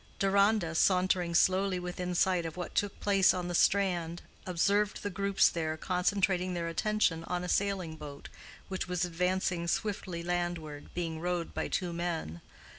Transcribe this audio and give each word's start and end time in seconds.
Deronda, 0.17 0.73
sauntering 0.73 1.35
slowly 1.35 1.77
within 1.77 2.15
sight 2.15 2.43
of 2.43 2.57
what 2.57 2.73
took 2.73 2.99
place 2.99 3.35
on 3.35 3.47
the 3.47 3.53
strand, 3.53 4.23
observed 4.47 5.03
the 5.03 5.11
groups 5.11 5.47
there 5.47 5.77
concentrating 5.77 6.55
their 6.55 6.67
attention 6.67 7.23
on 7.25 7.43
a 7.43 7.47
sailing 7.47 7.95
boat 7.97 8.27
which 8.67 8.87
was 8.87 9.05
advancing 9.05 9.67
swiftly 9.67 10.23
landward, 10.23 10.91
being 10.95 11.19
rowed 11.19 11.53
by 11.53 11.67
two 11.67 11.93
men. 11.93 12.41